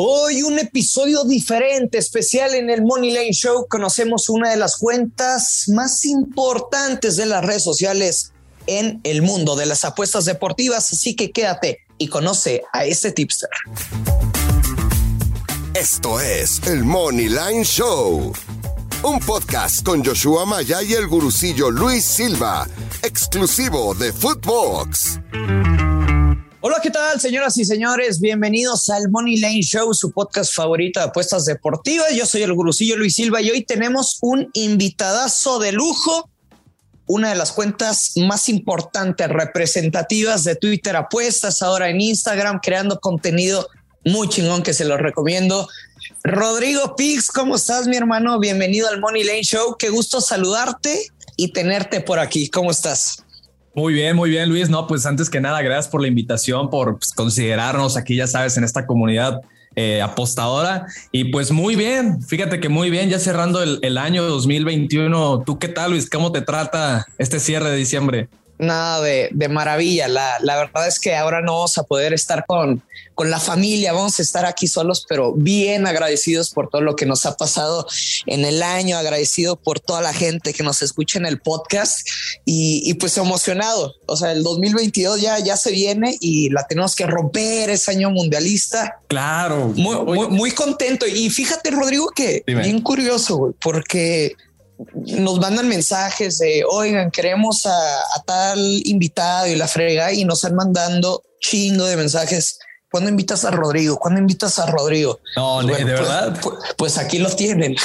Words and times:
Hoy 0.00 0.44
un 0.44 0.60
episodio 0.60 1.24
diferente, 1.24 1.98
especial 1.98 2.54
en 2.54 2.70
el 2.70 2.82
Money 2.82 3.10
Lane 3.10 3.32
Show. 3.32 3.66
Conocemos 3.68 4.28
una 4.28 4.50
de 4.50 4.56
las 4.56 4.76
cuentas 4.76 5.64
más 5.74 6.04
importantes 6.04 7.16
de 7.16 7.26
las 7.26 7.44
redes 7.44 7.64
sociales 7.64 8.30
en 8.68 9.00
el 9.02 9.22
mundo 9.22 9.56
de 9.56 9.66
las 9.66 9.84
apuestas 9.84 10.24
deportivas. 10.24 10.92
Así 10.92 11.16
que 11.16 11.32
quédate 11.32 11.80
y 11.98 12.06
conoce 12.06 12.62
a 12.72 12.84
este 12.84 13.10
tipster. 13.10 13.50
Esto 15.74 16.20
es 16.20 16.62
el 16.68 16.84
Money 16.84 17.30
Line 17.30 17.64
Show, 17.64 18.32
un 19.02 19.18
podcast 19.18 19.84
con 19.84 20.04
Joshua 20.04 20.46
Maya 20.46 20.80
y 20.80 20.92
el 20.92 21.08
gurucillo 21.08 21.72
Luis 21.72 22.04
Silva, 22.04 22.68
exclusivo 23.02 23.96
de 23.96 24.12
Footbox. 24.12 25.18
¿Qué 26.88 26.92
tal, 26.92 27.20
señoras 27.20 27.58
y 27.58 27.66
señores? 27.66 28.18
Bienvenidos 28.18 28.88
al 28.88 29.10
Money 29.10 29.36
Lane 29.40 29.60
Show, 29.60 29.92
su 29.92 30.10
podcast 30.10 30.54
favorito 30.54 30.98
de 30.98 31.04
apuestas 31.04 31.44
deportivas. 31.44 32.14
Yo 32.14 32.24
soy 32.24 32.40
el 32.40 32.54
gurucillo 32.54 32.96
Luis 32.96 33.14
Silva 33.14 33.42
y 33.42 33.50
hoy 33.50 33.62
tenemos 33.62 34.16
un 34.22 34.48
invitadazo 34.54 35.58
de 35.58 35.72
lujo, 35.72 36.30
una 37.06 37.28
de 37.28 37.34
las 37.34 37.52
cuentas 37.52 38.12
más 38.16 38.48
importantes, 38.48 39.28
representativas 39.28 40.44
de 40.44 40.56
Twitter 40.56 40.96
Apuestas, 40.96 41.60
ahora 41.60 41.90
en 41.90 42.00
Instagram, 42.00 42.58
creando 42.62 42.98
contenido 43.00 43.68
muy 44.06 44.30
chingón 44.30 44.62
que 44.62 44.72
se 44.72 44.86
los 44.86 44.98
recomiendo. 44.98 45.68
Rodrigo 46.24 46.96
Pix, 46.96 47.30
¿cómo 47.30 47.56
estás, 47.56 47.86
mi 47.86 47.98
hermano? 47.98 48.38
Bienvenido 48.38 48.88
al 48.88 48.98
Money 48.98 49.24
Lane 49.24 49.42
Show. 49.42 49.76
Qué 49.78 49.90
gusto 49.90 50.22
saludarte 50.22 51.08
y 51.36 51.52
tenerte 51.52 52.00
por 52.00 52.18
aquí. 52.18 52.48
¿Cómo 52.48 52.70
estás? 52.70 53.26
Muy 53.78 53.92
bien, 53.92 54.16
muy 54.16 54.30
bien, 54.30 54.48
Luis. 54.48 54.68
No, 54.68 54.88
pues 54.88 55.06
antes 55.06 55.30
que 55.30 55.40
nada, 55.40 55.62
gracias 55.62 55.86
por 55.86 56.02
la 56.02 56.08
invitación, 56.08 56.68
por 56.68 56.98
pues, 56.98 57.12
considerarnos 57.12 57.96
aquí, 57.96 58.16
ya 58.16 58.26
sabes, 58.26 58.56
en 58.56 58.64
esta 58.64 58.88
comunidad 58.88 59.40
eh, 59.76 60.02
apostadora. 60.02 60.86
Y 61.12 61.26
pues 61.26 61.52
muy 61.52 61.76
bien, 61.76 62.20
fíjate 62.20 62.58
que 62.58 62.68
muy 62.68 62.90
bien, 62.90 63.08
ya 63.08 63.20
cerrando 63.20 63.62
el, 63.62 63.78
el 63.82 63.96
año 63.96 64.24
2021. 64.24 65.44
¿Tú 65.46 65.60
qué 65.60 65.68
tal, 65.68 65.92
Luis? 65.92 66.10
¿Cómo 66.10 66.32
te 66.32 66.40
trata 66.40 67.06
este 67.18 67.38
cierre 67.38 67.70
de 67.70 67.76
diciembre? 67.76 68.28
Nada 68.58 69.00
de, 69.00 69.28
de 69.32 69.48
maravilla. 69.48 70.08
La, 70.08 70.36
la, 70.40 70.56
verdad 70.56 70.86
es 70.86 70.98
que 70.98 71.14
ahora 71.14 71.40
no 71.40 71.54
vamos 71.54 71.78
a 71.78 71.84
poder 71.84 72.12
estar 72.12 72.44
con, 72.46 72.82
con 73.14 73.30
la 73.30 73.40
familia, 73.40 73.92
vamos 73.92 74.18
a 74.18 74.22
estar 74.22 74.44
aquí 74.44 74.66
solos, 74.66 75.04
pero 75.08 75.32
bien 75.32 75.86
agradecidos 75.86 76.50
por 76.50 76.68
todo 76.68 76.82
lo 76.82 76.96
que 76.96 77.06
nos 77.06 77.26
ha 77.26 77.36
pasado 77.36 77.86
en 78.26 78.44
el 78.44 78.62
año, 78.62 78.96
agradecido 78.96 79.56
por 79.56 79.80
toda 79.80 80.00
la 80.00 80.12
gente 80.12 80.52
que 80.52 80.62
nos 80.62 80.82
escucha 80.82 81.18
en 81.18 81.26
el 81.26 81.40
podcast 81.40 82.06
y, 82.44 82.82
y 82.84 82.94
pues 82.94 83.16
emocionado. 83.16 83.94
O 84.06 84.16
sea, 84.16 84.32
el 84.32 84.42
2022 84.42 85.20
ya, 85.20 85.38
ya 85.38 85.56
se 85.56 85.70
viene 85.70 86.16
y 86.20 86.50
la 86.50 86.66
tenemos 86.66 86.94
que 86.94 87.06
romper, 87.06 87.70
ese 87.70 87.90
año 87.90 88.10
mundialista. 88.10 89.00
Claro. 89.08 89.72
Muy, 89.76 89.96
muy, 90.04 90.28
muy 90.28 90.50
contento. 90.52 91.06
Y 91.06 91.30
fíjate, 91.30 91.70
Rodrigo, 91.70 92.08
que 92.08 92.42
Dime. 92.46 92.62
bien 92.62 92.80
curioso, 92.80 93.54
porque 93.60 94.36
nos 94.94 95.40
mandan 95.40 95.68
mensajes 95.68 96.38
de, 96.38 96.64
oigan, 96.68 97.10
queremos 97.10 97.66
a, 97.66 98.00
a, 98.16 98.22
tal 98.24 98.58
invitado 98.84 99.46
y 99.46 99.56
la 99.56 99.66
frega 99.66 100.12
y 100.12 100.24
nos 100.24 100.38
están 100.38 100.56
mandando 100.56 101.22
chingo 101.40 101.84
de 101.84 101.96
mensajes. 101.96 102.58
¿Cuándo 102.90 103.10
invitas 103.10 103.44
a 103.44 103.50
Rodrigo? 103.50 103.98
¿Cuándo 103.98 104.18
invitas 104.18 104.58
a 104.58 104.64
Rodrigo? 104.64 105.20
No, 105.36 105.56
bueno, 105.56 105.68
de 105.68 105.74
pues, 105.74 105.86
verdad. 105.86 106.40
Pues, 106.40 106.56
pues, 106.76 106.98
aquí 106.98 107.18
lo 107.18 107.28
tienen. 107.28 107.76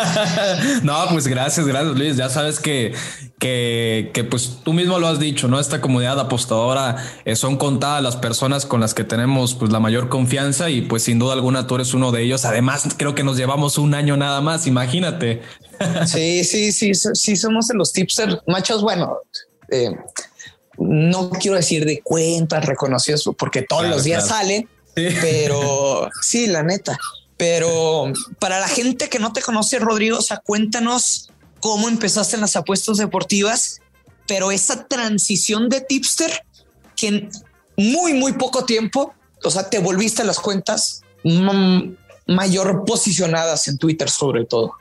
no, 0.82 1.06
pues 1.10 1.26
gracias, 1.26 1.66
gracias 1.66 1.94
Luis. 1.94 2.16
Ya 2.16 2.30
sabes 2.30 2.58
que, 2.58 2.94
que, 3.42 4.12
que, 4.14 4.22
pues 4.22 4.58
tú 4.62 4.72
mismo 4.72 5.00
lo 5.00 5.08
has 5.08 5.18
dicho, 5.18 5.48
¿no? 5.48 5.58
Esta 5.58 5.80
comunidad 5.80 6.20
apostadora 6.20 6.94
eh, 7.24 7.34
son 7.34 7.56
contadas 7.56 8.00
las 8.00 8.14
personas 8.14 8.66
con 8.66 8.80
las 8.80 8.94
que 8.94 9.02
tenemos 9.02 9.56
pues 9.56 9.72
la 9.72 9.80
mayor 9.80 10.08
confianza 10.08 10.70
y 10.70 10.82
pues 10.82 11.02
sin 11.02 11.18
duda 11.18 11.32
alguna 11.32 11.66
tú 11.66 11.74
eres 11.74 11.92
uno 11.92 12.12
de 12.12 12.22
ellos. 12.22 12.44
Además, 12.44 12.86
creo 12.96 13.16
que 13.16 13.24
nos 13.24 13.36
llevamos 13.36 13.78
un 13.78 13.94
año 13.94 14.16
nada 14.16 14.40
más, 14.42 14.68
imagínate. 14.68 15.42
sí, 16.06 16.44
sí, 16.44 16.70
sí, 16.70 16.92
sí, 16.94 17.34
somos 17.34 17.66
de 17.66 17.74
los 17.74 17.92
tipsters 17.92 18.38
machos. 18.46 18.80
Bueno, 18.80 19.18
eh, 19.72 19.90
no 20.78 21.30
quiero 21.30 21.56
decir 21.56 21.84
de 21.84 22.00
cuentas 22.00 22.64
reconocidas 22.64 23.24
porque 23.36 23.62
todos 23.62 23.82
claro, 23.82 23.96
los 23.96 24.04
días 24.04 24.24
claro. 24.24 24.40
salen, 24.40 24.68
sí. 24.94 25.08
pero 25.20 26.08
sí, 26.22 26.46
la 26.46 26.62
neta. 26.62 26.96
Pero 27.36 28.12
para 28.38 28.60
la 28.60 28.68
gente 28.68 29.08
que 29.08 29.18
no 29.18 29.32
te 29.32 29.42
conoce, 29.42 29.80
Rodrigo, 29.80 30.18
o 30.18 30.22
sea, 30.22 30.36
cuéntanos 30.36 31.32
cómo 31.62 31.88
empezaste 31.88 32.34
en 32.34 32.40
las 32.40 32.56
apuestas 32.56 32.98
deportivas, 32.98 33.80
pero 34.26 34.50
esa 34.50 34.88
transición 34.88 35.68
de 35.68 35.80
tipster 35.80 36.44
que 36.96 37.06
en 37.06 37.30
muy, 37.76 38.14
muy 38.14 38.32
poco 38.32 38.64
tiempo, 38.64 39.14
o 39.44 39.50
sea, 39.50 39.70
te 39.70 39.78
volviste 39.78 40.22
a 40.22 40.24
las 40.24 40.40
cuentas 40.40 41.02
mayor 42.26 42.84
posicionadas 42.84 43.68
en 43.68 43.78
Twitter 43.78 44.10
sobre 44.10 44.44
todo. 44.44 44.72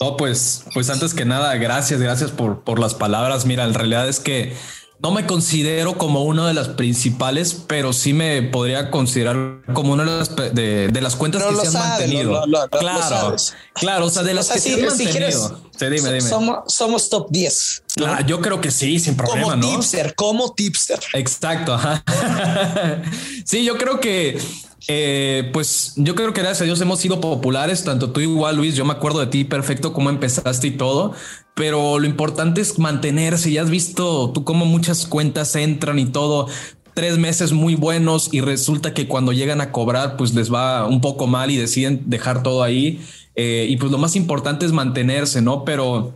No, 0.00 0.16
pues, 0.16 0.64
pues 0.72 0.88
antes 0.88 1.12
que 1.12 1.26
nada, 1.26 1.54
gracias, 1.56 2.00
gracias 2.00 2.30
por, 2.30 2.60
por 2.64 2.78
las 2.78 2.94
palabras. 2.94 3.44
Mira, 3.44 3.64
en 3.64 3.74
realidad 3.74 4.08
es 4.08 4.18
que 4.18 4.56
no 5.00 5.12
me 5.12 5.26
considero 5.26 5.96
como 5.96 6.24
una 6.24 6.46
de 6.46 6.54
las 6.54 6.68
principales, 6.68 7.54
pero 7.66 7.92
sí 7.92 8.12
me 8.12 8.42
podría 8.42 8.90
considerar 8.90 9.60
como 9.72 9.92
una 9.92 10.04
de 10.04 10.18
las, 10.18 10.36
de, 10.54 10.88
de 10.88 11.00
las 11.00 11.14
cuentas 11.14 11.42
pero 11.42 11.60
que 11.60 11.68
se 11.68 11.78
han 11.78 11.88
mantenido. 11.88 12.32
Lo, 12.32 12.46
lo, 12.46 12.62
lo, 12.62 12.68
claro, 12.68 13.36
claro, 13.74 14.06
o 14.06 14.10
sea, 14.10 14.24
de 14.24 14.34
las 14.34 14.46
o 14.46 14.48
sea, 14.48 14.56
que 14.56 14.60
si, 14.60 14.68
se 14.68 14.74
han 14.74 14.80
si 14.80 15.04
mantenido. 15.04 15.12
quieres, 15.12 15.36
sí, 15.78 15.84
dime, 15.84 16.08
dime. 16.14 16.20
Somos, 16.20 16.74
somos 16.74 17.08
top 17.08 17.28
10. 17.30 17.82
¿no? 17.98 18.04
Claro, 18.04 18.26
yo 18.26 18.40
creo 18.40 18.60
que 18.60 18.70
sí, 18.72 18.98
sin 18.98 19.16
problema, 19.16 19.52
como 19.52 19.56
¿no? 19.56 19.70
tipster, 19.70 20.14
como 20.16 20.52
tipster. 20.52 20.98
Exacto. 21.14 21.74
Ajá. 21.74 22.02
sí, 23.44 23.64
yo 23.64 23.78
creo 23.78 24.00
que 24.00 24.40
eh, 24.86 25.50
pues 25.52 25.94
yo 25.96 26.14
creo 26.14 26.32
que 26.32 26.40
gracias 26.40 26.62
a 26.62 26.64
Dios 26.64 26.80
hemos 26.80 27.00
sido 27.00 27.20
populares, 27.20 27.82
tanto 27.82 28.10
tú 28.10 28.20
igual, 28.20 28.56
Luis. 28.56 28.76
Yo 28.76 28.84
me 28.84 28.92
acuerdo 28.92 29.20
de 29.20 29.26
ti 29.26 29.44
perfecto 29.44 29.92
cómo 29.92 30.10
empezaste 30.10 30.68
y 30.68 30.70
todo, 30.72 31.14
pero 31.54 31.98
lo 31.98 32.06
importante 32.06 32.60
es 32.60 32.78
mantenerse. 32.78 33.50
Ya 33.50 33.62
has 33.62 33.70
visto 33.70 34.30
tú 34.30 34.44
cómo 34.44 34.64
muchas 34.64 35.06
cuentas 35.06 35.56
entran 35.56 35.98
y 35.98 36.06
todo. 36.06 36.46
Tres 36.94 37.18
meses 37.18 37.52
muy 37.52 37.74
buenos 37.74 38.32
y 38.32 38.40
resulta 38.40 38.94
que 38.94 39.08
cuando 39.08 39.32
llegan 39.32 39.60
a 39.60 39.72
cobrar, 39.72 40.16
pues 40.16 40.34
les 40.34 40.52
va 40.52 40.86
un 40.86 41.00
poco 41.00 41.26
mal 41.26 41.50
y 41.50 41.56
deciden 41.56 42.02
dejar 42.06 42.42
todo 42.42 42.62
ahí. 42.62 43.00
Eh, 43.34 43.66
y 43.68 43.76
pues 43.76 43.92
lo 43.92 43.98
más 43.98 44.16
importante 44.16 44.66
es 44.66 44.72
mantenerse, 44.72 45.42
no? 45.42 45.64
Pero, 45.64 46.12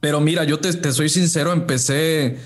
pero 0.00 0.20
mira, 0.20 0.44
yo 0.44 0.58
te, 0.58 0.72
te 0.72 0.92
soy 0.92 1.08
sincero, 1.08 1.52
empecé 1.52 2.38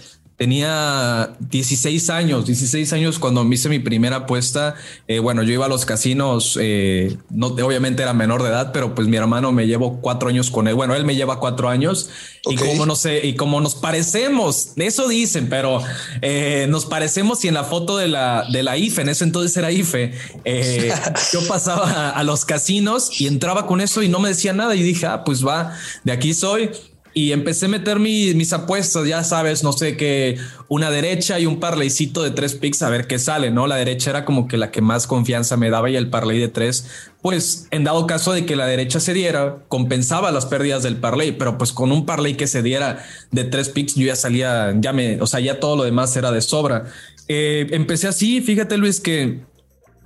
tenía 0.42 1.36
16 1.38 2.10
años, 2.10 2.46
16 2.46 2.92
años 2.94 3.20
cuando 3.20 3.44
me 3.44 3.54
hice 3.54 3.68
mi 3.68 3.78
primera 3.78 4.16
apuesta. 4.16 4.74
Eh, 5.06 5.20
bueno, 5.20 5.44
yo 5.44 5.52
iba 5.52 5.66
a 5.66 5.68
los 5.68 5.84
casinos, 5.84 6.58
eh, 6.60 7.16
no, 7.30 7.46
obviamente 7.46 8.02
era 8.02 8.12
menor 8.12 8.42
de 8.42 8.48
edad, 8.48 8.72
pero 8.72 8.92
pues 8.92 9.06
mi 9.06 9.16
hermano 9.16 9.52
me 9.52 9.68
llevó 9.68 10.00
cuatro 10.00 10.30
años 10.30 10.50
con 10.50 10.66
él. 10.66 10.74
Bueno, 10.74 10.96
él 10.96 11.04
me 11.04 11.14
lleva 11.14 11.38
cuatro 11.38 11.68
años 11.68 12.10
okay. 12.44 12.56
y 12.56 12.60
como 12.60 12.86
no 12.86 12.96
sé, 12.96 13.24
y 13.24 13.36
como 13.36 13.60
nos 13.60 13.76
parecemos, 13.76 14.72
eso 14.74 15.06
dicen, 15.06 15.48
pero 15.48 15.80
eh, 16.22 16.66
nos 16.68 16.86
parecemos 16.86 17.44
y 17.44 17.46
en 17.46 17.54
la 17.54 17.62
foto 17.62 17.96
de 17.96 18.08
la, 18.08 18.44
de 18.50 18.64
la 18.64 18.76
IFE, 18.76 19.02
en 19.02 19.10
ese 19.10 19.22
entonces 19.22 19.56
era 19.56 19.70
IFE, 19.70 20.12
eh, 20.44 20.92
yo 21.32 21.46
pasaba 21.46 21.88
a, 21.88 22.10
a 22.10 22.24
los 22.24 22.44
casinos 22.44 23.20
y 23.20 23.28
entraba 23.28 23.68
con 23.68 23.80
eso 23.80 24.02
y 24.02 24.08
no 24.08 24.18
me 24.18 24.30
decía 24.30 24.52
nada 24.52 24.74
y 24.74 24.82
dije, 24.82 25.06
ah, 25.06 25.22
pues 25.22 25.46
va, 25.46 25.78
de 26.02 26.10
aquí 26.10 26.34
soy 26.34 26.72
y 27.14 27.32
empecé 27.32 27.66
a 27.66 27.68
meter 27.68 27.98
mi, 27.98 28.32
mis 28.34 28.52
apuestas, 28.52 29.06
ya 29.06 29.22
sabes, 29.22 29.62
no 29.62 29.72
sé 29.72 29.96
qué, 29.96 30.38
una 30.68 30.90
derecha 30.90 31.38
y 31.38 31.46
un 31.46 31.60
parleycito 31.60 32.22
de 32.22 32.30
tres 32.30 32.54
picks 32.54 32.82
a 32.82 32.88
ver 32.88 33.06
qué 33.06 33.18
sale, 33.18 33.50
¿no? 33.50 33.66
La 33.66 33.76
derecha 33.76 34.10
era 34.10 34.24
como 34.24 34.48
que 34.48 34.56
la 34.56 34.70
que 34.70 34.80
más 34.80 35.06
confianza 35.06 35.56
me 35.56 35.68
daba 35.68 35.90
y 35.90 35.96
el 35.96 36.08
parley 36.08 36.38
de 36.38 36.48
tres, 36.48 36.86
pues 37.20 37.66
en 37.70 37.84
dado 37.84 38.06
caso 38.06 38.32
de 38.32 38.46
que 38.46 38.56
la 38.56 38.66
derecha 38.66 38.98
se 38.98 39.12
diera, 39.12 39.58
compensaba 39.68 40.32
las 40.32 40.46
pérdidas 40.46 40.82
del 40.82 40.96
parley, 40.96 41.32
pero 41.32 41.58
pues 41.58 41.72
con 41.72 41.92
un 41.92 42.06
parley 42.06 42.34
que 42.34 42.46
se 42.46 42.62
diera 42.62 43.04
de 43.30 43.44
tres 43.44 43.68
picks 43.68 43.94
yo 43.94 44.06
ya 44.06 44.16
salía, 44.16 44.74
ya 44.78 44.92
me, 44.92 45.20
o 45.20 45.26
sea, 45.26 45.40
ya 45.40 45.60
todo 45.60 45.76
lo 45.76 45.84
demás 45.84 46.16
era 46.16 46.32
de 46.32 46.40
sobra. 46.40 46.86
Eh, 47.28 47.66
empecé 47.72 48.08
así, 48.08 48.40
fíjate 48.40 48.78
Luis, 48.78 49.00
que 49.00 49.40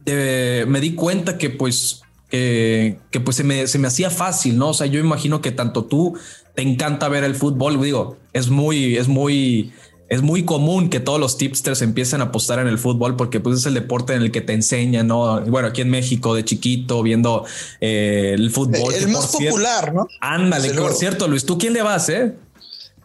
eh, 0.07 0.65
me 0.67 0.81
di 0.81 0.95
cuenta 0.95 1.39
que 1.39 1.51
pues 1.51 2.03
que, 2.29 2.99
que, 3.11 3.21
pues 3.21 3.37
se 3.37 3.45
me, 3.45 3.67
se 3.69 3.79
me 3.79 3.87
hacía 3.87 4.11
fácil, 4.11 4.59
¿no? 4.59 4.71
O 4.71 4.75
sea, 4.75 4.89
yo 4.89 4.99
imagino 4.99 5.41
que 5.41 5.53
tanto 5.53 5.85
tú 5.85 6.19
te 6.57 6.63
encanta 6.63 7.09
ver 7.09 7.23
el 7.23 7.35
fútbol, 7.35 7.81
digo, 7.81 8.17
es 8.33 8.49
muy, 8.49 8.97
es 8.97 9.09
muy, 9.09 9.73
es 10.09 10.23
muy 10.23 10.47
común 10.47 10.89
que 10.89 11.01
todos 11.01 11.21
los 11.21 11.37
tipsters 11.37 11.83
empiecen 11.83 12.23
a 12.23 12.25
apostar 12.25 12.59
en 12.61 12.67
el 12.67 12.79
fútbol 12.79 13.15
porque 13.15 13.41
pues 13.41 13.59
es 13.59 13.67
el 13.67 13.75
deporte 13.75 14.15
en 14.15 14.23
el 14.23 14.33
que 14.33 14.41
te 14.41 14.55
enseñan, 14.55 15.07
¿no? 15.07 15.43
Bueno, 15.43 15.69
aquí 15.69 15.83
en 15.83 15.91
México 15.91 16.35
de 16.35 16.47
chiquito 16.47 17.03
viendo 17.03 17.45
eh, 17.83 18.33
el 18.35 18.51
fútbol. 18.51 18.95
El, 18.95 19.09
más 19.09 19.27
popular, 19.27 19.85
cierto, 19.85 19.93
¿no? 19.93 20.09
Ándale, 20.23 20.73
por 20.73 20.95
cierto, 20.95 21.29
Luis, 21.29 21.45
¿tú 21.45 21.59
quién 21.59 21.75
le 21.75 21.83
vas, 21.83 22.09
eh? 22.09 22.35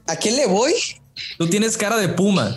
¿A 0.08 0.16
quién 0.16 0.38
le 0.38 0.48
voy? 0.48 0.74
Tú 1.38 1.48
tienes 1.48 1.76
cara 1.76 1.98
de 1.98 2.08
puma. 2.08 2.56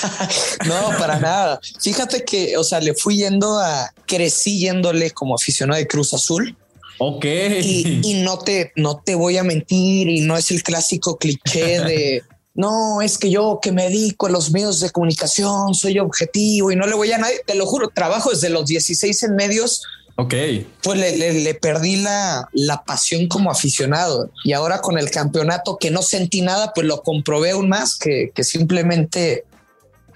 no, 0.66 0.98
para 0.98 1.18
nada. 1.18 1.60
Fíjate 1.80 2.24
que, 2.26 2.58
o 2.58 2.64
sea, 2.64 2.78
le 2.80 2.94
fui 2.94 3.16
yendo 3.16 3.58
a, 3.58 3.90
crecí 4.06 4.58
yéndole 4.58 5.12
como 5.12 5.34
aficionado 5.34 5.78
de 5.78 5.86
Cruz 5.86 6.12
Azul. 6.12 6.54
Ok. 7.00 7.24
Y, 7.24 8.00
y, 8.04 8.22
no 8.22 8.38
te, 8.38 8.72
no 8.76 9.02
te 9.04 9.14
voy 9.14 9.38
a 9.38 9.42
mentir 9.42 10.08
y 10.08 10.20
no 10.20 10.36
es 10.36 10.50
el 10.50 10.62
clásico 10.62 11.16
cliché 11.16 11.80
de 11.80 12.22
no, 12.54 13.00
es 13.00 13.16
que 13.16 13.30
yo 13.30 13.58
que 13.60 13.72
me 13.72 13.84
dedico 13.84 14.26
a 14.26 14.30
los 14.30 14.50
medios 14.50 14.80
de 14.80 14.90
comunicación, 14.90 15.74
soy 15.74 15.98
objetivo 15.98 16.70
y 16.70 16.76
no 16.76 16.86
le 16.86 16.94
voy 16.94 17.10
a 17.12 17.18
nadie. 17.18 17.40
Te 17.46 17.54
lo 17.54 17.66
juro, 17.66 17.88
trabajo 17.88 18.30
desde 18.30 18.50
los 18.50 18.66
16 18.66 19.22
en 19.22 19.34
medios 19.34 19.82
Ok. 20.20 20.34
Pues 20.82 20.98
le, 20.98 21.54
perdí 21.54 21.96
la, 21.96 22.46
la, 22.52 22.84
pasión 22.84 23.26
como 23.26 23.50
aficionado 23.50 24.30
y 24.44 24.52
ahora 24.52 24.82
con 24.82 24.98
el 24.98 25.10
campeonato 25.10 25.78
que 25.78 25.90
no 25.90 26.02
sentí 26.02 26.42
nada, 26.42 26.72
pues 26.74 26.86
lo 26.86 27.02
comprobé 27.02 27.52
aún 27.52 27.70
más 27.70 27.96
que, 27.96 28.30
que 28.34 28.44
simplemente, 28.44 29.44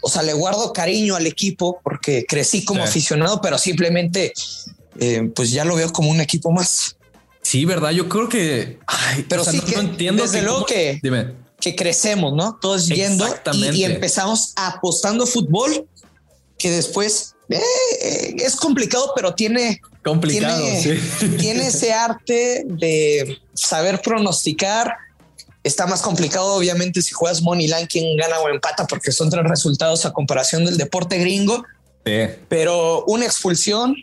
o 0.02 0.10
sea, 0.10 0.22
le 0.22 0.34
guardo 0.34 0.75
cariño 0.75 1.16
al 1.16 1.26
equipo 1.26 1.81
porque 1.82 2.26
crecí 2.28 2.66
como 2.66 2.82
aficionado, 2.82 3.40
pero 3.40 3.56
simplemente, 3.56 4.34
eh, 5.00 5.31
pues 5.35 5.50
ya 5.50 5.64
lo 5.64 5.76
veo 5.76 5.93
como 5.93 6.11
un 6.11 6.20
equipo 6.20 6.50
más. 6.50 6.96
Sí, 7.43 7.64
verdad. 7.64 7.91
Yo 7.91 8.08
creo 8.08 8.29
que, 8.29 8.79
pero 9.29 9.44
sí 9.44 9.61
que, 9.61 9.75
entiendo. 9.75 10.23
Desde 10.23 10.43
luego 10.43 10.64
que, 10.64 11.00
que 11.61 11.76
crecemos, 11.76 12.32
no 12.35 12.58
todos 12.61 12.88
yendo 12.88 13.26
y, 13.52 13.69
y 13.70 13.85
empezamos 13.85 14.52
apostando 14.56 15.26
fútbol 15.26 15.87
que 16.58 16.70
después 16.70 17.35
eh, 17.49 18.37
es 18.38 18.56
complicado, 18.56 19.12
pero 19.14 19.35
tiene 19.35 19.81
complicado. 20.02 20.64
Tiene, 21.38 21.67
ese 21.67 21.93
arte 21.93 22.62
de 22.67 23.38
saber 23.55 24.00
pronosticar. 24.02 24.94
Está 25.62 25.87
más 25.87 26.02
complicado, 26.02 26.55
obviamente, 26.55 27.00
si 27.00 27.14
juegas 27.14 27.41
Money 27.41 27.67
Line, 27.69 27.87
quien 27.87 28.17
gana 28.17 28.38
o 28.41 28.49
empata, 28.50 28.87
porque 28.87 29.12
son 29.12 29.31
tres 29.31 29.44
resultados 29.44 30.05
a 30.05 30.12
comparación 30.12 30.64
del 30.64 30.76
deporte 30.76 31.19
gringo. 31.19 31.64
Pero 32.49 33.05
una 33.06 33.25
expulsión 33.25 33.96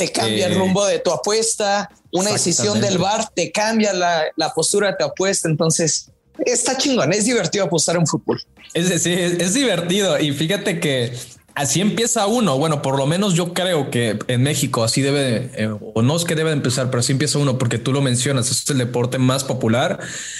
te 0.00 0.10
cambia 0.10 0.46
el 0.46 0.54
rumbo 0.54 0.86
de 0.86 0.98
tu 0.98 1.12
apuesta, 1.12 1.90
una 2.10 2.32
decisión 2.32 2.80
del 2.80 2.96
bar 2.96 3.28
te 3.34 3.52
cambia 3.52 3.92
la, 3.92 4.24
la 4.34 4.54
postura 4.54 4.92
de 4.92 4.96
tu 4.98 5.04
apuesta. 5.04 5.46
Entonces, 5.46 6.06
está 6.38 6.78
chingón, 6.78 7.12
es 7.12 7.26
divertido 7.26 7.66
apostar 7.66 7.96
en 7.96 8.06
fútbol. 8.06 8.40
Es, 8.72 9.02
sí, 9.02 9.12
es, 9.12 9.52
divertido. 9.52 10.18
Y 10.18 10.32
fíjate 10.32 10.80
que 10.80 11.12
así 11.54 11.82
empieza 11.82 12.26
uno. 12.26 12.56
Bueno, 12.56 12.80
por 12.80 12.96
lo 12.96 13.06
menos 13.06 13.34
yo 13.34 13.52
creo 13.52 13.90
que 13.90 14.18
en 14.26 14.42
México 14.42 14.84
así 14.84 15.02
debe, 15.02 15.50
eh, 15.54 15.68
o 15.94 16.00
no 16.00 16.16
es 16.16 16.24
que 16.24 16.34
debe 16.34 16.52
empezar, 16.52 16.88
pero 16.88 17.00
así 17.00 17.12
empieza 17.12 17.38
uno 17.38 17.58
porque 17.58 17.76
tú 17.76 17.92
lo 17.92 18.00
mencionas. 18.00 18.50
Es 18.50 18.70
el 18.70 18.78
deporte 18.78 19.18
más 19.18 19.44
popular. 19.44 19.98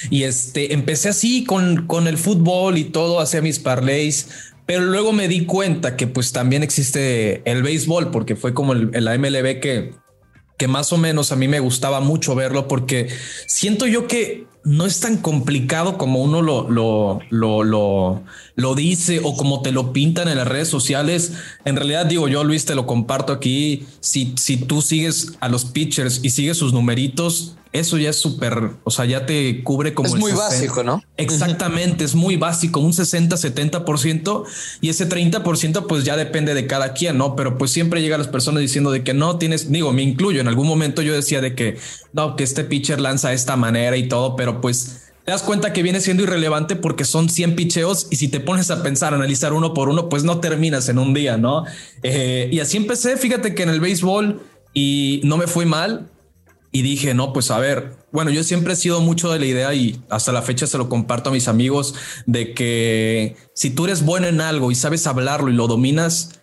Y 0.08 0.22
este 0.22 0.72
empecé 0.72 1.10
así 1.10 1.44
con, 1.44 1.86
con 1.86 2.08
el 2.08 2.16
fútbol 2.16 2.78
y 2.78 2.84
todo, 2.84 3.20
hacía 3.20 3.42
mis 3.42 3.58
parlays. 3.58 4.28
Pero 4.70 4.84
luego 4.84 5.12
me 5.12 5.26
di 5.26 5.46
cuenta 5.46 5.96
que 5.96 6.06
pues 6.06 6.30
también 6.30 6.62
existe 6.62 7.42
el 7.44 7.60
béisbol, 7.64 8.12
porque 8.12 8.36
fue 8.36 8.54
como 8.54 8.72
el, 8.72 8.90
el 8.94 9.18
MLB 9.18 9.58
que, 9.58 9.94
que 10.56 10.68
más 10.68 10.92
o 10.92 10.96
menos 10.96 11.32
a 11.32 11.36
mí 11.36 11.48
me 11.48 11.58
gustaba 11.58 11.98
mucho 11.98 12.36
verlo, 12.36 12.68
porque 12.68 13.08
siento 13.48 13.88
yo 13.88 14.06
que 14.06 14.46
no 14.64 14.86
es 14.86 15.00
tan 15.00 15.16
complicado 15.16 15.96
como 15.96 16.22
uno 16.22 16.42
lo, 16.42 16.68
lo, 16.68 17.20
lo, 17.30 17.64
lo, 17.64 18.22
lo 18.56 18.74
dice 18.74 19.20
o 19.22 19.36
como 19.36 19.62
te 19.62 19.72
lo 19.72 19.92
pintan 19.92 20.28
en 20.28 20.36
las 20.36 20.46
redes 20.46 20.68
sociales. 20.68 21.32
En 21.64 21.76
realidad, 21.76 22.06
digo 22.06 22.28
yo, 22.28 22.44
Luis, 22.44 22.66
te 22.66 22.74
lo 22.74 22.86
comparto 22.86 23.32
aquí. 23.32 23.86
Si, 24.00 24.34
si 24.36 24.58
tú 24.58 24.82
sigues 24.82 25.32
a 25.40 25.48
los 25.48 25.64
pitchers 25.64 26.20
y 26.22 26.30
sigues 26.30 26.58
sus 26.58 26.72
numeritos, 26.72 27.56
eso 27.72 27.98
ya 27.98 28.10
es 28.10 28.16
súper, 28.16 28.72
o 28.82 28.90
sea, 28.90 29.04
ya 29.04 29.26
te 29.26 29.62
cubre 29.62 29.94
como... 29.94 30.08
Es 30.08 30.16
muy 30.16 30.32
básico, 30.32 30.82
¿no? 30.82 31.04
Exactamente, 31.16 32.02
es 32.02 32.16
muy 32.16 32.36
básico, 32.36 32.80
un 32.80 32.92
60, 32.92 33.36
70% 33.36 34.44
y 34.80 34.88
ese 34.88 35.08
30% 35.08 35.86
pues 35.86 36.04
ya 36.04 36.16
depende 36.16 36.54
de 36.54 36.66
cada 36.66 36.94
quien, 36.94 37.16
¿no? 37.16 37.36
Pero 37.36 37.58
pues 37.58 37.70
siempre 37.70 38.02
llegan 38.02 38.18
las 38.18 38.28
personas 38.28 38.60
diciendo 38.60 38.90
de 38.90 39.04
que 39.04 39.14
no 39.14 39.38
tienes, 39.38 39.70
digo, 39.70 39.92
me 39.92 40.02
incluyo, 40.02 40.40
en 40.40 40.48
algún 40.48 40.66
momento 40.66 41.00
yo 41.00 41.14
decía 41.14 41.40
de 41.40 41.54
que 41.54 41.78
no, 42.12 42.36
que 42.36 42.44
este 42.44 42.64
pitcher 42.64 43.00
lanza 43.00 43.30
de 43.30 43.34
esta 43.34 43.56
manera 43.56 43.96
y 43.96 44.08
todo, 44.08 44.36
pero 44.36 44.60
pues 44.60 45.10
te 45.24 45.32
das 45.32 45.42
cuenta 45.42 45.72
que 45.72 45.82
viene 45.82 46.00
siendo 46.00 46.22
irrelevante 46.22 46.76
porque 46.76 47.04
son 47.04 47.28
100 47.28 47.56
picheos 47.56 48.06
y 48.10 48.16
si 48.16 48.28
te 48.28 48.40
pones 48.40 48.70
a 48.70 48.82
pensar, 48.82 49.14
analizar 49.14 49.52
uno 49.52 49.74
por 49.74 49.88
uno, 49.88 50.08
pues 50.08 50.24
no 50.24 50.40
terminas 50.40 50.88
en 50.88 50.98
un 50.98 51.14
día, 51.14 51.36
¿no? 51.36 51.64
Eh, 52.02 52.48
y 52.50 52.60
así 52.60 52.76
empecé, 52.76 53.16
fíjate 53.16 53.54
que 53.54 53.62
en 53.62 53.68
el 53.68 53.80
béisbol 53.80 54.42
y 54.72 55.20
no 55.24 55.36
me 55.36 55.46
fui 55.46 55.66
mal, 55.66 56.10
y 56.72 56.82
dije, 56.82 57.14
no, 57.14 57.32
pues 57.32 57.50
a 57.50 57.58
ver, 57.58 57.96
bueno, 58.12 58.30
yo 58.30 58.44
siempre 58.44 58.74
he 58.74 58.76
sido 58.76 59.00
mucho 59.00 59.32
de 59.32 59.40
la 59.40 59.46
idea 59.46 59.74
y 59.74 60.00
hasta 60.08 60.30
la 60.30 60.42
fecha 60.42 60.66
se 60.66 60.78
lo 60.78 60.88
comparto 60.88 61.30
a 61.30 61.32
mis 61.32 61.48
amigos 61.48 61.94
de 62.26 62.54
que 62.54 63.36
si 63.54 63.70
tú 63.70 63.86
eres 63.86 64.04
bueno 64.04 64.28
en 64.28 64.40
algo 64.40 64.70
y 64.70 64.76
sabes 64.76 65.06
hablarlo 65.06 65.50
y 65.50 65.54
lo 65.54 65.66
dominas, 65.66 66.39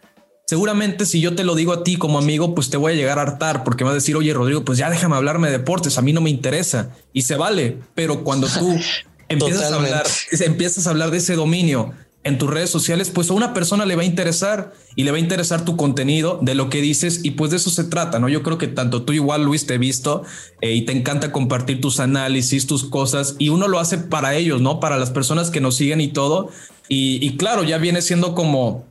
seguramente 0.48 1.06
si 1.06 1.20
yo 1.20 1.36
te 1.36 1.44
lo 1.44 1.56
digo 1.56 1.74
a 1.74 1.84
ti 1.84 1.98
como 1.98 2.18
amigo, 2.18 2.56
pues 2.56 2.70
te 2.70 2.78
voy 2.78 2.94
a 2.94 2.96
llegar 2.96 3.20
a 3.20 3.24
hartar 3.24 3.64
porque 3.64 3.84
me 3.84 3.90
vas 3.90 3.96
a 3.96 4.02
decir, 4.02 4.16
oye, 4.16 4.34
Rodrigo, 4.34 4.64
pues 4.64 4.78
ya 4.78 4.90
déjame 4.90 5.16
hablarme 5.16 5.48
de 5.48 5.58
deportes, 5.58 5.98
a 5.98 6.02
mí 6.02 6.14
no 6.14 6.22
me 6.22 6.30
interesa 6.30 6.92
y 7.14 7.24
se 7.24 7.36
vale, 7.36 7.78
pero 7.94 8.24
cuando 8.24 8.48
tú 8.48 8.80
empiezas 9.30 9.72
a 9.72 9.76
hablar, 9.76 10.08
empiezas 10.32 10.88
a 10.88 10.92
hablar 10.92 11.12
de 11.12 11.18
ese 11.18 11.36
dominio 11.36 11.94
en 12.24 12.38
tus 12.38 12.50
redes 12.50 12.70
sociales, 12.70 13.10
pues 13.10 13.30
a 13.30 13.34
una 13.34 13.54
persona 13.54 13.86
le 13.86 13.96
va 13.96 14.02
a 14.02 14.06
interesar 14.06 14.74
y 14.96 15.04
le 15.04 15.12
va 15.12 15.18
a 15.18 15.20
interesar 15.20 15.64
tu 15.64 15.78
contenido 15.78 16.40
de 16.42 16.56
lo 16.56 16.70
que 16.70 16.82
dices 16.82 17.22
y 17.24 17.32
pues 17.32 17.52
de 17.52 17.58
eso 17.58 17.70
se 17.70 17.86
trata, 17.86 18.20
¿no? 18.20 18.28
Yo 18.28 18.44
creo 18.44 18.58
que 18.58 18.68
tanto 18.68 19.04
tú 19.04 19.14
igual, 19.14 19.44
Luis, 19.44 19.66
te 19.66 19.76
he 19.76 19.78
visto 19.78 20.24
eh, 20.60 20.74
y 20.74 20.82
te 20.84 20.92
encanta 20.92 21.32
compartir 21.32 21.80
tus 21.80 22.02
análisis, 22.02 22.68
tus 22.68 22.84
cosas 22.84 23.36
y 23.38 23.50
uno 23.50 23.70
lo 23.70 23.80
hace 23.80 23.98
para 23.98 24.36
ellos, 24.36 24.62
¿no? 24.62 24.82
Para 24.82 24.98
las 24.98 25.10
personas 25.12 25.52
que 25.52 25.62
nos 25.62 25.76
siguen 25.78 26.02
y 26.02 26.10
todo. 26.10 26.50
Y, 26.90 27.36
claro, 27.36 27.64
ya 27.64 27.78
viene 27.78 28.02
siendo 28.02 28.34
como 28.34 28.86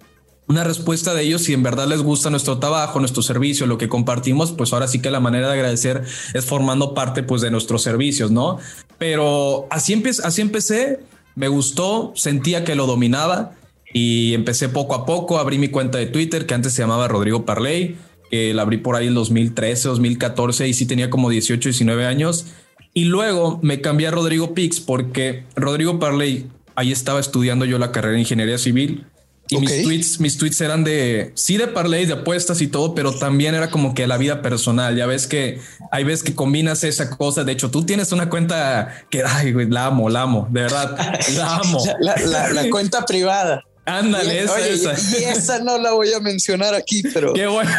una 0.48 0.64
respuesta 0.64 1.14
de 1.14 1.22
ellos 1.22 1.42
si 1.42 1.52
en 1.52 1.62
verdad 1.62 1.88
les 1.88 2.02
gusta 2.02 2.30
nuestro 2.30 2.58
trabajo, 2.58 3.00
nuestro 3.00 3.22
servicio, 3.22 3.66
lo 3.66 3.78
que 3.78 3.88
compartimos, 3.88 4.52
pues 4.52 4.72
ahora 4.72 4.88
sí 4.88 5.00
que 5.00 5.10
la 5.10 5.20
manera 5.20 5.48
de 5.48 5.54
agradecer 5.54 6.02
es 6.34 6.44
formando 6.44 6.94
parte 6.94 7.22
pues 7.22 7.42
de 7.42 7.50
nuestros 7.50 7.82
servicios, 7.82 8.30
¿no? 8.30 8.58
Pero 8.98 9.66
así, 9.70 10.02
así 10.22 10.40
empecé 10.40 11.00
me 11.36 11.48
gustó, 11.48 12.12
sentía 12.16 12.64
que 12.64 12.74
lo 12.74 12.86
dominaba 12.86 13.52
y 13.92 14.34
empecé 14.34 14.68
poco 14.68 14.94
a 14.94 15.06
poco, 15.06 15.38
abrí 15.38 15.58
mi 15.58 15.68
cuenta 15.68 15.98
de 15.98 16.06
Twitter 16.06 16.46
que 16.46 16.54
antes 16.54 16.72
se 16.72 16.82
llamaba 16.82 17.08
Rodrigo 17.08 17.44
Parley, 17.44 17.96
que 18.30 18.52
la 18.54 18.62
abrí 18.62 18.78
por 18.78 18.96
ahí 18.96 19.06
en 19.06 19.14
2013, 19.14 19.88
2014 19.88 20.66
y 20.66 20.74
sí 20.74 20.86
tenía 20.86 21.10
como 21.10 21.30
18, 21.30 21.68
19 21.68 22.06
años. 22.06 22.46
Y 22.94 23.04
luego 23.04 23.60
me 23.62 23.82
cambié 23.82 24.08
a 24.08 24.10
Rodrigo 24.10 24.54
Pix 24.54 24.80
porque 24.80 25.44
Rodrigo 25.54 25.98
Parley, 25.98 26.46
ahí 26.74 26.90
estaba 26.90 27.20
estudiando 27.20 27.66
yo 27.66 27.78
la 27.78 27.92
carrera 27.92 28.14
de 28.14 28.20
ingeniería 28.20 28.56
civil 28.56 29.04
y 29.48 29.58
mis 29.58 29.82
tweets, 29.82 30.20
mis 30.20 30.38
tweets 30.38 30.60
eran 30.60 30.84
de 30.84 31.32
sí 31.34 31.56
de 31.56 31.68
parlay, 31.68 32.06
de 32.06 32.14
apuestas 32.14 32.60
y 32.60 32.68
todo, 32.68 32.94
pero 32.94 33.14
también 33.14 33.54
era 33.54 33.70
como 33.70 33.94
que 33.94 34.06
la 34.06 34.16
vida 34.16 34.42
personal. 34.42 34.96
Ya 34.96 35.06
ves 35.06 35.26
que 35.26 35.60
hay 35.90 36.04
veces 36.04 36.22
que 36.22 36.34
combinas 36.34 36.84
esa 36.84 37.10
cosa. 37.16 37.44
De 37.44 37.52
hecho, 37.52 37.70
tú 37.70 37.84
tienes 37.84 38.12
una 38.12 38.28
cuenta 38.28 39.04
que 39.10 39.22
ay, 39.24 39.52
la 39.68 39.86
amo, 39.86 40.08
la 40.08 40.22
amo, 40.22 40.48
de 40.50 40.62
verdad, 40.62 40.96
la 41.36 41.56
amo. 41.56 41.78
la 42.00 42.70
cuenta 42.70 43.04
privada. 43.04 43.62
Ándale, 43.86 44.42
esa, 44.42 44.66
esa. 44.66 44.94
Y, 45.16 45.22
esa 45.22 45.60
no 45.60 45.78
la 45.78 45.92
voy 45.92 46.12
a 46.12 46.18
mencionar 46.18 46.74
aquí, 46.74 47.04
pero. 47.14 47.32
Qué 47.32 47.46
bueno. 47.46 47.70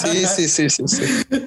Sí, 0.00 0.24
sí, 0.24 0.48
sí, 0.48 0.70
sí, 0.70 0.84
sí. 0.86 1.02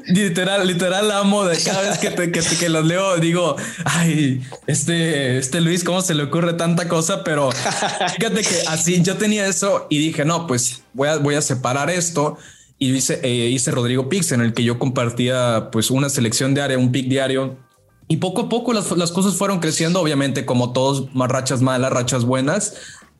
Literal, 0.07 0.67
literal 0.67 1.09
amo 1.09 1.45
de 1.45 1.57
cada 1.57 1.81
vez 1.81 1.97
que, 1.97 2.09
te, 2.09 2.29
que, 2.29 2.41
que, 2.41 2.67
los 2.67 2.85
leo, 2.85 3.15
digo, 3.17 3.55
ay, 3.85 4.45
este, 4.67 5.37
este 5.37 5.61
Luis, 5.61 5.85
¿cómo 5.85 6.01
se 6.01 6.15
le 6.15 6.23
ocurre 6.23 6.53
tanta 6.53 6.89
cosa? 6.89 7.23
Pero 7.23 7.49
fíjate 7.51 8.41
que 8.41 8.63
así 8.67 9.01
yo 9.01 9.15
tenía 9.15 9.47
eso 9.47 9.87
y 9.89 9.99
dije, 9.99 10.25
no, 10.25 10.47
pues 10.47 10.81
voy 10.91 11.07
a, 11.07 11.15
voy 11.17 11.35
a 11.35 11.41
separar 11.41 11.89
esto. 11.89 12.37
Y 12.77 12.93
hice, 12.93 13.21
eh, 13.23 13.47
hice 13.49 13.71
Rodrigo 13.71 14.09
Pix, 14.09 14.33
en 14.33 14.41
el 14.41 14.53
que 14.53 14.65
yo 14.65 14.79
compartía 14.79 15.69
pues 15.71 15.89
una 15.89 16.09
selección 16.09 16.53
diaria, 16.53 16.77
un 16.77 16.91
pic 16.91 17.07
diario. 17.07 17.55
Y 18.09 18.17
poco 18.17 18.41
a 18.41 18.49
poco 18.49 18.73
las, 18.73 18.91
las 18.91 19.13
cosas 19.13 19.35
fueron 19.35 19.61
creciendo, 19.61 20.01
obviamente, 20.01 20.45
como 20.45 20.73
todos, 20.73 21.15
más 21.15 21.29
rachas 21.29 21.61
malas, 21.61 21.93
rachas 21.93 22.25
buenas 22.25 22.73